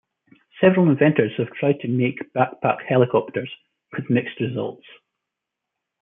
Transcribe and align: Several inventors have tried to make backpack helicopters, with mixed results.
Several 0.59 0.89
inventors 0.89 1.31
have 1.37 1.53
tried 1.53 1.79
to 1.81 1.87
make 1.87 2.33
backpack 2.33 2.81
helicopters, 2.87 3.51
with 3.95 4.09
mixed 4.09 4.39
results. 4.39 4.87